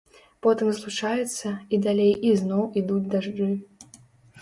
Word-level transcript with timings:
Потым 0.45 0.71
злучаецца, 0.77 1.53
і 1.73 1.81
далей 1.85 2.11
ізноў 2.33 2.67
ідуць 2.85 3.07
дажджы. 3.15 3.55